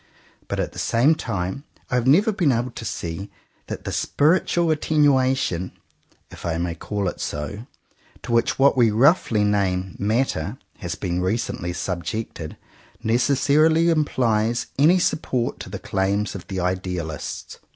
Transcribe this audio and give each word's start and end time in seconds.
But 0.47 0.59
at 0.59 0.71
the 0.71 0.79
same 0.79 1.13
time 1.13 1.63
I 1.91 1.93
have 1.93 2.07
never 2.07 2.31
been 2.31 2.51
able 2.51 2.71
to 2.71 2.85
see 2.85 3.29
that 3.67 3.83
the 3.83 3.91
spiritual 3.91 4.71
attenuation, 4.71 5.73
if 6.31 6.43
I 6.43 6.57
may 6.57 6.73
call 6.73 7.07
it 7.07 7.21
so, 7.21 7.67
to 8.23 8.31
which 8.31 8.57
what 8.57 8.75
we 8.75 8.89
roughly 8.89 9.43
name 9.43 9.95
matter 9.99 10.57
has 10.79 10.95
been 10.95 11.21
recently 11.21 11.71
subjected, 11.71 12.57
necessarily 13.03 13.91
implies 13.91 14.65
any 14.79 14.97
support 14.97 15.59
to 15.59 15.69
the 15.69 15.77
claims 15.77 16.33
of 16.33 16.47
the 16.47 16.59
idealists. 16.59 17.59